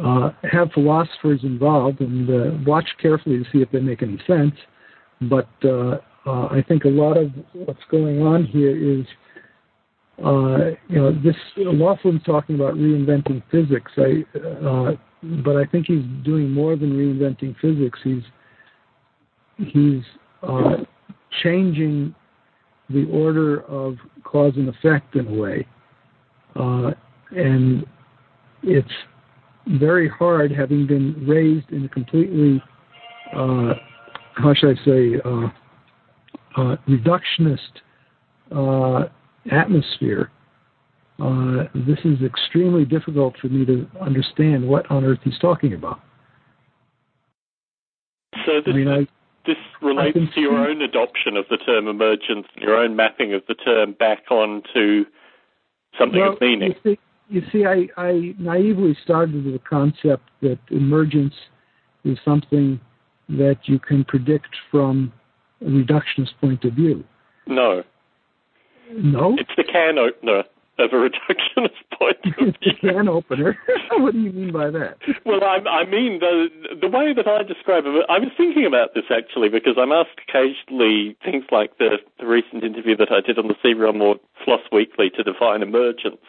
uh, 0.00 0.02
uh, 0.02 0.32
have 0.50 0.72
philosophers 0.72 1.40
involved 1.42 2.00
and 2.00 2.30
uh, 2.30 2.56
watch 2.66 2.88
carefully 3.00 3.38
to 3.38 3.44
see 3.52 3.58
if 3.58 3.70
they 3.70 3.80
make 3.80 4.02
any 4.02 4.18
sense. 4.26 4.54
But 5.20 5.48
uh, 5.62 5.98
uh, 6.26 6.46
I 6.46 6.64
think 6.66 6.84
a 6.84 6.88
lot 6.88 7.18
of 7.18 7.30
what's 7.52 7.84
going 7.90 8.22
on 8.22 8.46
here 8.46 9.00
is, 9.00 9.06
uh, 10.24 10.70
you 10.88 10.96
know, 10.96 11.12
this 11.22 11.36
Laughlin's 11.56 12.22
talking 12.24 12.54
about 12.54 12.74
reinventing 12.74 13.42
physics. 13.50 13.92
I, 13.98 14.24
but 15.44 15.56
I 15.56 15.66
think 15.66 15.86
he's 15.88 16.04
doing 16.24 16.50
more 16.50 16.76
than 16.76 16.92
reinventing 16.92 17.54
physics. 17.60 17.98
He's 18.02 18.22
he's 19.58 20.02
changing 21.42 22.14
the 22.90 23.04
order 23.10 23.62
of 23.62 23.96
cause 24.22 24.52
and 24.56 24.68
effect 24.68 25.16
in 25.16 25.26
a 25.26 25.32
way. 25.32 25.66
Uh, 26.56 26.90
and 27.30 27.84
it's 28.62 28.88
very 29.66 30.08
hard 30.08 30.52
having 30.52 30.86
been 30.86 31.24
raised 31.26 31.70
in 31.70 31.84
a 31.84 31.88
completely, 31.88 32.62
uh, 33.34 33.74
how 34.34 34.54
should 34.54 34.78
I 34.78 34.84
say, 34.84 35.20
uh, 35.24 35.48
uh 36.56 36.76
reductionist 36.88 37.58
uh, 38.54 39.08
atmosphere. 39.50 40.30
Uh, 41.20 41.64
this 41.74 41.98
is 42.04 42.22
extremely 42.24 42.84
difficult 42.84 43.34
for 43.40 43.48
me 43.48 43.64
to 43.64 43.88
understand 44.00 44.66
what 44.66 44.88
on 44.90 45.04
earth 45.04 45.20
he's 45.22 45.38
talking 45.38 45.74
about. 45.74 46.00
So 48.46 48.60
this, 48.64 48.74
I 48.74 48.76
mean, 48.76 48.88
I, 48.88 49.06
this 49.46 49.56
relates 49.82 50.18
to 50.34 50.40
your 50.40 50.56
own 50.56 50.82
adoption 50.82 51.36
of 51.36 51.44
the 51.50 51.56
term 51.58 51.88
emergence 51.88 52.46
and 52.54 52.62
your 52.62 52.76
own 52.76 52.96
mapping 52.96 53.34
of 53.34 53.42
the 53.46 53.54
term 53.54 53.92
back 53.92 54.30
onto 54.30 55.04
something 55.98 56.20
well, 56.20 56.32
of 56.32 56.40
meaning. 56.40 56.74
You 56.84 56.94
see, 56.94 56.98
you 57.28 57.42
see 57.52 57.64
I, 57.64 57.88
I 58.00 58.34
naively 58.38 58.96
started 59.02 59.44
with 59.44 59.54
the 59.54 59.60
concept 59.60 60.30
that 60.42 60.58
emergence 60.70 61.34
is 62.04 62.18
something 62.24 62.80
that 63.28 63.58
you 63.64 63.78
can 63.78 64.04
predict 64.04 64.48
from 64.70 65.12
a 65.60 65.68
reductionist 65.68 66.32
point 66.40 66.64
of 66.64 66.72
view. 66.74 67.04
No. 67.46 67.82
No? 68.92 69.36
It's 69.38 69.50
the 69.56 69.64
can 69.64 69.98
opener 69.98 70.44
of 70.78 70.92
a 70.92 70.96
reductionist 70.96 71.78
point 71.98 72.16
of 72.24 72.34
view. 72.36 72.52
it's 72.60 72.78
a 72.82 72.92
can 72.92 73.08
opener. 73.08 73.56
what 73.92 74.12
do 74.12 74.20
you 74.20 74.32
mean 74.32 74.52
by 74.52 74.70
that? 74.70 74.98
Well, 75.24 75.42
I, 75.44 75.58
I 75.68 75.84
mean 75.84 76.18
the 76.20 76.48
the 76.80 76.88
way 76.88 77.12
that 77.14 77.28
I 77.28 77.42
describe 77.42 77.84
it. 77.86 78.06
I 78.08 78.18
was 78.18 78.30
thinking 78.36 78.66
about 78.66 78.94
this 78.94 79.04
actually 79.10 79.48
because 79.48 79.74
I'm 79.78 79.92
asked 79.92 80.18
occasionally 80.28 81.16
things 81.24 81.44
like 81.50 81.78
the, 81.78 81.98
the 82.18 82.26
recent 82.26 82.64
interview 82.64 82.96
that 82.96 83.12
I 83.12 83.20
did 83.20 83.38
on 83.38 83.48
the 83.48 83.56
C-realm 83.62 84.02
or 84.02 84.16
Floss 84.44 84.62
Weekly 84.72 85.10
to 85.10 85.22
define 85.22 85.62
emergence, 85.62 86.24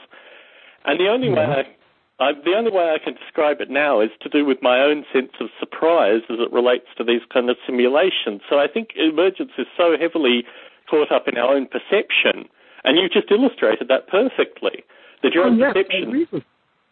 and 0.86 1.00
the 1.00 1.10
only 1.10 1.30
yeah. 1.30 1.36
way 1.36 1.46
mm-hmm. 1.46 1.72
I 1.72 1.76
I, 2.18 2.32
the 2.32 2.56
only 2.56 2.72
way 2.72 2.96
I 2.96 3.04
can 3.04 3.16
describe 3.16 3.60
it 3.60 3.70
now 3.70 4.00
is 4.00 4.10
to 4.22 4.30
do 4.30 4.46
with 4.46 4.62
my 4.62 4.80
own 4.80 5.04
sense 5.12 5.34
of 5.42 5.50
surprise 5.60 6.22
as 6.30 6.40
it 6.40 6.54
relates 6.54 6.88
to 6.98 7.04
these 7.04 7.20
kind 7.34 7.50
of 7.50 7.58
simulations. 7.66 8.40
So 8.50 8.58
I 8.58 8.68
think 8.68 8.92
emergence 8.96 9.52
is 9.58 9.68
so 9.76 9.98
heavily 10.00 10.46
caught 10.90 11.12
up 11.12 11.28
in 11.28 11.38
our 11.38 11.54
own 11.54 11.68
perception 11.68 12.48
and 12.86 12.98
you 12.98 13.10
just 13.10 13.32
illustrated 13.32 13.88
that 13.90 14.08
perfectly. 14.08 14.84
That 15.24 15.34
your 15.34 15.46
oh, 15.46 15.54
yes, 15.54 15.74
perception. 15.74 16.04
I 16.04 16.08
agree, 16.08 16.28
with, 16.32 16.44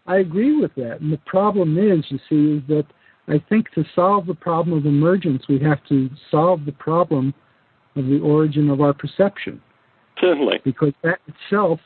I 0.08 0.18
agree 0.18 0.60
with 0.60 0.76
that. 0.76 1.02
And 1.02 1.14
the 1.14 1.22
problem 1.26 1.78
is, 1.78 2.06
you 2.10 2.20
see, 2.30 2.58
is 2.58 2.64
that 2.68 2.86
I 3.28 3.42
think 3.50 3.72
to 3.72 3.86
solve 3.96 4.26
the 4.26 4.34
problem 4.34 4.78
of 4.78 4.86
emergence, 4.86 5.44
we 5.48 5.60
have 5.60 5.80
to 5.90 6.10
solve 6.30 6.66
the 6.66 6.72
problem 6.74 7.34
of 7.96 8.06
the 8.06 8.20
origin 8.20 8.70
of 8.70 8.82
our 8.82 8.94
perception. 8.94 9.62
Certainly. 10.20 10.62
Because 10.64 10.94
that 11.04 11.20
itself 11.28 11.80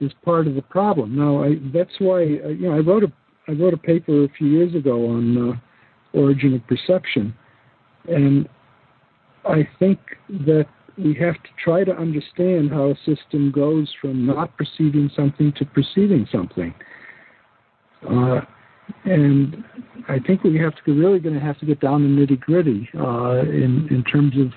is 0.00 0.12
part 0.24 0.46
of 0.46 0.54
the 0.54 0.62
problem. 0.62 1.16
Now, 1.16 1.44
I, 1.44 1.56
that's 1.72 1.98
why 1.98 2.22
uh, 2.22 2.48
you 2.48 2.68
know 2.68 2.74
I 2.74 2.78
wrote 2.78 3.04
a 3.04 3.12
I 3.48 3.52
wrote 3.52 3.74
a 3.74 3.78
paper 3.78 4.24
a 4.24 4.28
few 4.38 4.48
years 4.48 4.74
ago 4.74 5.08
on 5.08 5.50
uh, 5.50 6.18
origin 6.18 6.54
of 6.54 6.66
perception, 6.66 7.34
and 8.08 8.48
I 9.44 9.68
think 9.78 9.98
that 10.28 10.66
we 10.98 11.14
have 11.14 11.34
to 11.34 11.50
try 11.62 11.84
to 11.84 11.92
understand 11.92 12.70
how 12.70 12.90
a 12.90 12.96
system 13.06 13.50
goes 13.50 13.92
from 14.00 14.26
not 14.26 14.56
perceiving 14.56 15.10
something 15.16 15.52
to 15.56 15.64
perceiving 15.64 16.26
something. 16.30 16.74
Uh, 18.08 18.40
and 19.04 19.64
I 20.08 20.18
think 20.18 20.44
we 20.44 20.58
have 20.58 20.74
to 20.84 20.92
really 20.92 21.18
going 21.18 21.34
to 21.34 21.40
have 21.40 21.58
to 21.60 21.66
get 21.66 21.80
down 21.80 22.02
to 22.02 22.08
nitty 22.08 22.40
gritty 22.40 22.88
uh, 22.98 23.40
in 23.42 23.88
in 23.90 24.04
terms 24.04 24.34
of 24.38 24.52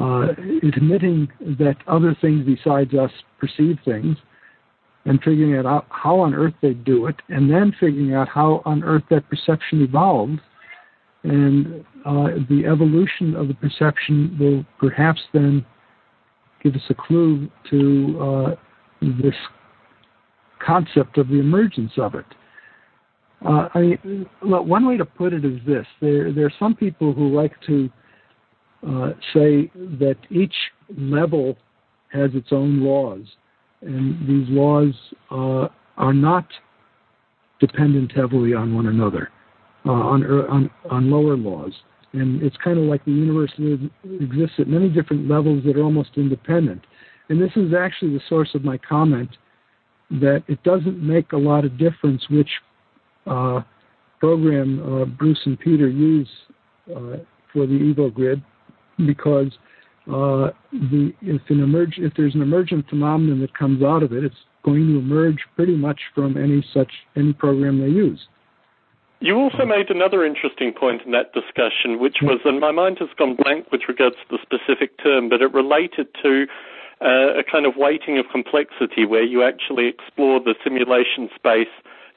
uh, 0.00 0.32
admitting 0.62 1.28
that 1.40 1.76
other 1.86 2.16
things 2.20 2.46
besides 2.46 2.94
us 2.94 3.10
perceive 3.38 3.78
things, 3.84 4.16
and 5.04 5.18
figuring 5.22 5.54
out 5.66 5.86
how 5.90 6.20
on 6.20 6.32
earth 6.34 6.54
they 6.62 6.74
do 6.74 7.06
it, 7.06 7.16
and 7.28 7.50
then 7.50 7.72
figuring 7.78 8.14
out 8.14 8.28
how 8.28 8.62
on 8.64 8.82
earth 8.84 9.02
that 9.10 9.28
perception 9.28 9.82
evolved 9.82 10.40
and 11.22 11.84
uh, 12.06 12.28
the 12.48 12.64
evolution 12.66 13.36
of 13.36 13.48
the 13.48 13.54
perception 13.54 14.36
will 14.38 14.64
perhaps 14.78 15.20
then 15.32 15.64
give 16.62 16.74
us 16.74 16.82
a 16.88 16.94
clue 16.94 17.50
to 17.68 18.18
uh, 18.20 18.54
this 19.22 19.34
concept 20.64 21.18
of 21.18 21.28
the 21.28 21.38
emergence 21.38 21.92
of 21.98 22.14
it. 22.14 22.26
Uh, 23.46 23.68
I 23.74 23.98
one 24.42 24.86
way 24.86 24.98
to 24.98 25.04
put 25.04 25.32
it 25.32 25.44
is 25.44 25.58
this: 25.66 25.86
there, 26.00 26.32
there 26.32 26.46
are 26.46 26.52
some 26.58 26.74
people 26.74 27.12
who 27.14 27.34
like 27.34 27.52
to 27.66 27.90
uh, 28.86 29.10
say 29.32 29.70
that 29.74 30.16
each 30.30 30.54
level 30.98 31.56
has 32.12 32.30
its 32.34 32.48
own 32.50 32.82
laws, 32.82 33.24
and 33.80 34.28
these 34.28 34.46
laws 34.50 34.92
uh, 35.30 35.68
are 35.96 36.12
not 36.12 36.46
dependent 37.60 38.12
heavily 38.12 38.52
on 38.52 38.74
one 38.74 38.86
another 38.86 39.30
uh, 39.86 39.92
on, 39.92 40.24
on, 40.24 40.70
on 40.90 41.10
lower 41.10 41.36
laws. 41.36 41.72
And 42.12 42.42
it's 42.42 42.56
kind 42.56 42.78
of 42.78 42.84
like 42.84 43.04
the 43.04 43.12
universe 43.12 43.52
exists 44.04 44.56
at 44.58 44.68
many 44.68 44.88
different 44.88 45.28
levels 45.28 45.62
that 45.64 45.76
are 45.76 45.82
almost 45.82 46.10
independent. 46.16 46.82
And 47.28 47.40
this 47.40 47.52
is 47.54 47.72
actually 47.72 48.12
the 48.12 48.22
source 48.28 48.50
of 48.54 48.64
my 48.64 48.76
comment 48.78 49.30
that 50.10 50.42
it 50.48 50.60
doesn't 50.64 51.00
make 51.00 51.32
a 51.32 51.36
lot 51.36 51.64
of 51.64 51.78
difference 51.78 52.28
which 52.28 52.50
uh, 53.26 53.60
program 54.18 55.02
uh, 55.02 55.04
Bruce 55.04 55.40
and 55.46 55.58
Peter 55.58 55.88
use 55.88 56.28
uh, 56.90 57.16
for 57.52 57.66
the 57.66 57.94
EvoGrid 57.94 58.42
because 59.06 59.52
uh, 60.08 60.50
the, 60.72 61.12
if, 61.22 61.40
emerge, 61.48 61.94
if 61.98 62.12
there's 62.16 62.34
an 62.34 62.42
emergent 62.42 62.88
phenomenon 62.88 63.40
that 63.40 63.56
comes 63.56 63.82
out 63.82 64.02
of 64.02 64.12
it, 64.12 64.24
it's 64.24 64.34
going 64.64 64.86
to 64.86 64.98
emerge 64.98 65.38
pretty 65.54 65.76
much 65.76 66.00
from 66.14 66.36
any 66.36 66.64
such 66.74 66.90
any 67.16 67.32
program 67.32 67.80
they 67.80 67.86
use. 67.86 68.20
You 69.20 69.36
also 69.36 69.66
made 69.66 69.90
another 69.90 70.24
interesting 70.24 70.72
point 70.72 71.02
in 71.04 71.12
that 71.12 71.32
discussion, 71.34 72.00
which 72.00 72.18
was, 72.22 72.40
and 72.44 72.58
my 72.58 72.72
mind 72.72 72.98
has 73.00 73.10
gone 73.18 73.36
blank 73.36 73.70
with 73.70 73.82
regards 73.86 74.16
to 74.16 74.36
the 74.36 74.38
specific 74.42 74.96
term, 75.02 75.28
but 75.28 75.42
it 75.42 75.52
related 75.52 76.08
to 76.22 76.46
uh, 77.02 77.38
a 77.38 77.44
kind 77.44 77.66
of 77.66 77.74
weighting 77.76 78.18
of 78.18 78.24
complexity 78.32 79.04
where 79.04 79.22
you 79.22 79.42
actually 79.42 79.88
explore 79.88 80.40
the 80.40 80.54
simulation 80.64 81.28
space 81.34 81.68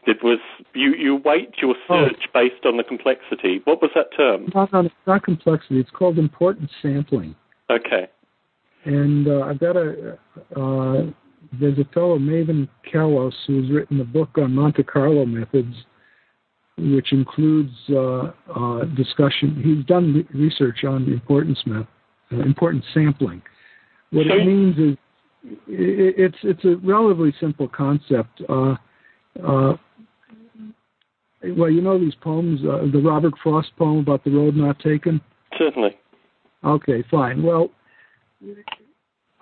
that 0.06 0.24
was 0.24 0.40
you 0.74 0.94
you 0.96 1.16
weight 1.16 1.56
your 1.62 1.76
oh. 1.90 2.08
search 2.08 2.24
based 2.34 2.66
on 2.66 2.78
the 2.78 2.84
complexity. 2.84 3.62
What 3.64 3.82
was 3.82 3.92
that 3.96 4.08
term? 4.16 4.50
Not, 4.54 4.72
not, 4.74 4.86
not 5.08 5.24
complexity. 5.24 5.80
It's 5.80 5.90
called 5.90 6.18
importance 6.18 6.72
sampling. 6.82 7.36
Okay. 7.70 8.08
And 8.86 9.28
uh, 9.28 9.42
I've 9.42 9.60
got 9.60 9.78
a 9.78 10.18
uh, 10.56 11.12
there's 11.60 11.80
a 11.80 11.86
fellow 11.94 12.18
Malvin 12.18 12.68
Kalos 12.92 13.34
who's 13.48 13.72
written 13.72 14.00
a 14.02 14.06
book 14.06 14.30
on 14.38 14.54
Monte 14.54 14.84
Carlo 14.84 15.26
methods, 15.26 15.76
which 16.78 17.14
includes 17.14 17.74
uh, 17.90 18.32
uh 18.56 18.86
discussion. 18.96 19.62
He's 19.64 19.86
done 19.86 20.28
research 20.34 20.84
on 20.84 21.04
importance 21.12 21.60
map, 21.66 21.88
uh, 22.32 22.38
importance 22.38 22.86
sampling. 22.94 23.42
What 24.12 24.28
it 24.28 24.46
means 24.46 24.78
is 24.78 24.98
it's 25.68 26.38
it's 26.44 26.64
a 26.66 26.76
relatively 26.78 27.34
simple 27.40 27.68
concept. 27.68 28.42
Uh, 28.48 28.76
uh, 29.44 29.74
well, 31.58 31.70
you 31.70 31.82
know 31.82 32.00
these 32.00 32.16
poems, 32.16 32.62
uh, 32.62 32.86
the 32.92 33.00
Robert 33.00 33.34
Frost 33.42 33.72
poem 33.78 34.00
about 34.00 34.24
the 34.24 34.32
road 34.32 34.56
not 34.56 34.80
taken? 34.80 35.20
Certainly. 35.58 35.98
Okay, 36.64 37.04
fine. 37.12 37.44
Well, 37.44 37.70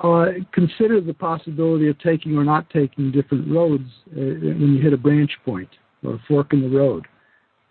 uh, 0.03 0.25
consider 0.51 1.00
the 1.00 1.13
possibility 1.13 1.88
of 1.88 2.00
taking 2.00 2.35
or 2.35 2.43
not 2.43 2.69
taking 2.71 3.11
different 3.11 3.51
roads 3.51 3.88
uh, 4.13 4.19
when 4.19 4.75
you 4.75 4.81
hit 4.81 4.93
a 4.93 4.97
branch 4.97 5.31
point 5.45 5.69
or 6.03 6.15
a 6.15 6.19
fork 6.27 6.53
in 6.53 6.61
the 6.61 6.75
road. 6.75 7.05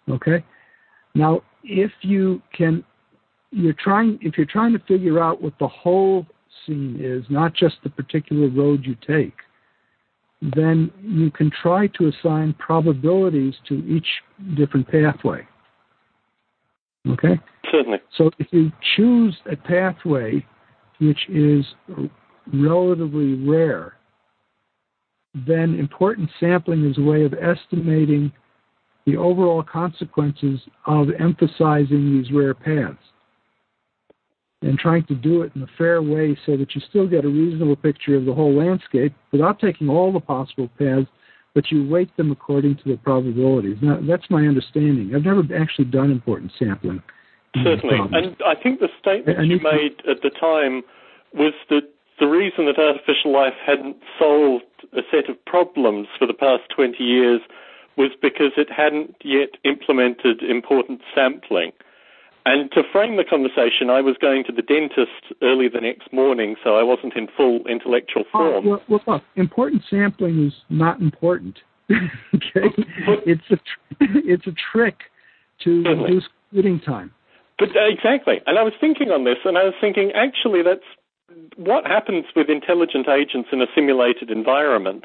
Okay? 0.09 0.45
Now, 1.15 1.43
if 1.65 1.91
you 2.03 2.41
can, 2.53 2.85
you're 3.51 3.75
trying, 3.75 4.19
if 4.23 4.37
you're 4.37 4.47
trying 4.47 4.73
to 4.73 4.79
figure 4.81 5.23
out 5.23 5.43
what 5.43 5.55
the 5.59 5.69
whole 5.69 6.27
scene 6.67 6.99
is, 7.01 7.25
not 7.29 7.55
just 7.55 7.77
the 7.83 7.91
particular 7.91 8.49
road 8.49 8.85
you 8.85 8.97
take, 9.07 9.35
then 10.43 10.91
you 11.03 11.31
can 11.31 11.51
try 11.63 11.87
to 11.89 12.09
assign 12.09 12.55
probabilities 12.59 13.55
to 13.69 13.75
each 13.87 14.07
different 14.57 14.89
pathway. 14.89 15.47
Okay? 17.09 17.39
Certainly. 17.71 17.99
So 18.17 18.31
if 18.39 18.47
you 18.51 18.73
choose 18.97 19.37
a 19.51 19.57
pathway 19.57 20.45
which 21.01 21.29
is 21.29 21.65
relatively 22.53 23.35
rare, 23.49 23.95
then 25.35 25.79
importance 25.79 26.31
sampling 26.39 26.89
is 26.89 26.99
a 26.99 27.03
way 27.03 27.25
of 27.25 27.35
estimating 27.35 28.33
the 29.07 29.17
overall 29.17 29.63
consequences 29.63 30.61
of 30.87 31.09
emphasizing 31.19 32.23
these 32.23 32.33
rare 32.33 32.55
paths 32.55 32.99
and 34.63 34.79
trying 34.79 35.05
to 35.05 35.15
do 35.15 35.43
it 35.43 35.53
in 35.55 35.63
a 35.63 35.67
fair 35.79 36.03
way 36.03 36.37
so 36.45 36.57
that 36.57 36.75
you 36.75 36.83
still 36.91 37.07
get 37.07 37.25
a 37.25 37.29
reasonable 37.29 37.77
picture 37.77 38.15
of 38.17 38.27
the 38.27 38.35
whole 38.35 38.55
landscape 38.55 39.15
without 39.33 39.59
taking 39.59 39.89
all 39.89 40.13
the 40.13 40.21
possible 40.21 40.69
paths, 40.79 41.09
but 41.55 41.71
you 41.71 41.89
weight 41.89 42.15
them 42.17 42.31
according 42.31 42.77
to 42.77 42.83
the 42.85 42.97
probabilities. 42.99 43.79
Now, 43.81 43.99
that's 44.07 44.29
my 44.29 44.47
understanding. 44.47 45.13
I've 45.15 45.25
never 45.25 45.43
actually 45.59 45.87
done 45.87 46.11
importance 46.11 46.53
sampling. 46.59 47.03
Certainly. 47.65 47.99
And 48.13 48.37
I 48.47 48.55
think 48.55 48.81
the 48.81 48.89
statement 49.01 49.45
you 49.47 49.59
made 49.61 50.03
at 50.09 50.23
the 50.23 50.31
time 50.31 50.83
was 51.35 51.55
that 51.71 51.89
the 52.21 52.27
reason 52.27 52.67
that 52.67 52.79
artificial 52.79 53.33
life 53.33 53.55
hadn't 53.67 53.97
solved 54.19 54.65
a 54.93 55.01
set 55.11 55.29
of 55.31 55.43
problems 55.47 56.07
for 56.19 56.27
the 56.27 56.35
past 56.35 56.63
20 56.77 57.03
years 57.03 57.41
was 58.01 58.13
because 58.21 58.53
it 58.57 58.73
hadn't 58.73 59.15
yet 59.23 59.51
implemented 59.63 60.43
importance 60.43 61.03
sampling. 61.15 61.73
And 62.47 62.73
to 62.73 62.83
frame 62.91 63.19
the 63.19 63.25
conversation, 63.25 63.91
I 63.91 64.01
was 64.01 64.17
going 64.19 64.45
to 64.45 64.53
the 64.53 64.63
dentist 64.63 65.37
early 65.43 65.69
the 65.69 65.83
next 65.83 66.11
morning, 66.11 66.57
so 66.65 66.77
I 66.77 66.83
wasn't 66.83 67.15
in 67.15 67.29
full 67.37 67.61
intellectual 67.69 68.25
form. 68.33 68.67
Oh, 68.67 68.81
well, 68.89 69.03
well, 69.07 69.23
importance 69.37 69.85
sampling 69.91 70.47
is 70.47 70.55
not 70.71 71.01
important. 71.01 71.59
okay, 72.35 72.73
it's 73.27 73.51
a 73.51 73.59
it's 74.01 74.47
a 74.47 74.55
trick 74.73 75.01
to 75.65 75.83
Certainly. 75.83 76.05
reduce 76.05 76.29
computing 76.49 76.81
time. 76.81 77.13
But 77.59 77.77
uh, 77.77 77.91
exactly, 77.91 78.41
and 78.47 78.59
I 78.59 78.63
was 78.63 78.73
thinking 78.81 79.11
on 79.11 79.25
this, 79.25 79.39
and 79.45 79.59
I 79.59 79.65
was 79.65 79.75
thinking 79.81 80.13
actually 80.15 80.63
that's 80.63 80.89
what 81.57 81.87
happens 81.87 82.25
with 82.35 82.49
intelligent 82.49 83.07
agents 83.07 83.51
in 83.53 83.61
a 83.61 83.67
simulated 83.75 84.31
environment 84.31 85.05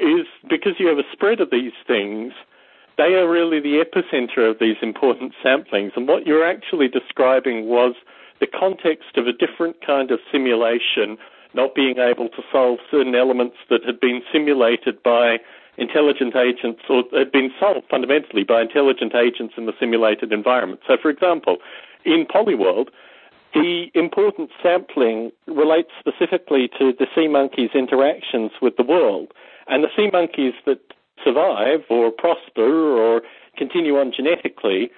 is 0.00 0.26
because 0.48 0.74
you 0.78 0.86
have 0.88 0.98
a 0.98 1.12
spread 1.12 1.40
of 1.40 1.50
these 1.50 1.72
things 1.86 2.32
they 2.96 3.14
are 3.14 3.28
really 3.28 3.60
the 3.60 3.82
epicenter 3.82 4.48
of 4.48 4.58
these 4.60 4.76
importance 4.80 5.34
samplings. 5.44 5.96
And 5.96 6.06
what 6.06 6.26
you're 6.26 6.46
actually 6.46 6.88
describing 6.88 7.66
was 7.66 7.94
the 8.40 8.46
context 8.46 9.16
of 9.16 9.26
a 9.26 9.32
different 9.32 9.84
kind 9.84 10.10
of 10.10 10.20
simulation, 10.30 11.18
not 11.54 11.74
being 11.74 11.98
able 11.98 12.28
to 12.28 12.42
solve 12.52 12.78
certain 12.90 13.14
elements 13.14 13.56
that 13.70 13.84
had 13.84 14.00
been 14.00 14.22
simulated 14.32 15.02
by 15.02 15.38
intelligent 15.76 16.36
agents 16.36 16.82
or 16.88 17.02
had 17.12 17.32
been 17.32 17.50
solved 17.58 17.86
fundamentally 17.90 18.44
by 18.44 18.62
intelligent 18.62 19.14
agents 19.14 19.54
in 19.56 19.66
the 19.66 19.72
simulated 19.80 20.32
environment. 20.32 20.80
So, 20.86 20.96
for 21.00 21.10
example, 21.10 21.56
in 22.04 22.26
Polyworld, 22.26 22.88
the 23.54 23.86
importance 23.94 24.50
sampling 24.62 25.32
relates 25.46 25.90
specifically 25.98 26.68
to 26.78 26.92
the 26.96 27.06
sea 27.14 27.28
monkey's 27.28 27.70
interactions 27.74 28.52
with 28.62 28.76
the 28.76 28.84
world. 28.84 29.32
And 29.66 29.82
the 29.82 29.88
sea 29.96 30.10
monkeys 30.12 30.54
that 30.66 30.80
survive 31.24 31.80
or 31.88 32.10
prosper 32.10 32.62
or 32.62 33.22
continue 33.56 33.96
on 33.98 34.12
genetically 34.14 34.90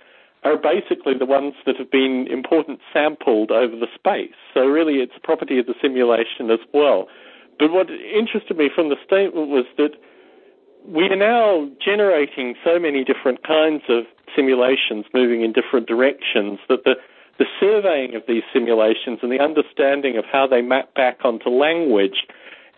are 0.44 0.56
basically 0.56 1.14
the 1.18 1.26
ones 1.26 1.54
that 1.66 1.76
have 1.76 1.90
been 1.90 2.26
important 2.30 2.80
sampled 2.92 3.50
over 3.50 3.74
the 3.76 3.88
space. 3.94 4.36
So 4.54 4.66
really 4.66 4.94
it's 5.02 5.12
a 5.16 5.20
property 5.20 5.58
of 5.58 5.66
the 5.66 5.74
simulation 5.80 6.50
as 6.50 6.60
well. 6.72 7.08
But 7.58 7.72
what 7.72 7.90
interested 7.90 8.56
me 8.56 8.70
from 8.72 8.88
the 8.88 8.96
statement 9.04 9.48
was 9.48 9.64
that 9.76 9.92
we 10.86 11.04
are 11.04 11.16
now 11.16 11.68
generating 11.84 12.54
so 12.64 12.78
many 12.78 13.02
different 13.02 13.42
kinds 13.42 13.82
of 13.88 14.04
simulations 14.36 15.04
moving 15.12 15.42
in 15.42 15.52
different 15.52 15.88
directions 15.88 16.60
that 16.68 16.84
the, 16.84 16.94
the 17.38 17.46
surveying 17.58 18.14
of 18.14 18.22
these 18.28 18.42
simulations 18.52 19.18
and 19.22 19.32
the 19.32 19.40
understanding 19.40 20.16
of 20.16 20.24
how 20.30 20.46
they 20.46 20.62
map 20.62 20.94
back 20.94 21.18
onto 21.24 21.48
language 21.48 22.26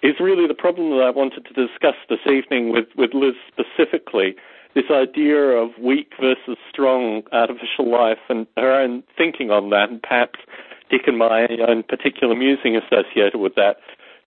is 0.03 0.15
really 0.21 0.47
the 0.47 0.55
problem 0.55 0.91
that 0.91 1.05
I 1.05 1.11
wanted 1.11 1.47
to 1.47 1.55
discuss 1.55 1.97
this 2.09 2.21
evening 2.27 2.71
with, 2.71 2.87
with 2.97 3.15
Liz 3.15 3.35
specifically. 3.49 4.37
This 4.75 4.91
idea 4.91 5.37
of 5.37 5.71
weak 5.81 6.13
versus 6.21 6.57
strong 6.71 7.23
artificial 7.33 7.91
life 7.91 8.19
and 8.29 8.47
her 8.57 8.73
own 8.73 9.03
thinking 9.17 9.51
on 9.51 9.71
that, 9.71 9.91
and 9.91 10.03
perhaps 10.03 10.39
Dick 10.91 11.03
and 11.07 11.19
my 11.19 11.47
own 11.67 11.83
particular 11.83 12.35
musing 12.35 12.77
associated 12.77 13.39
with 13.39 13.55
that. 13.57 13.79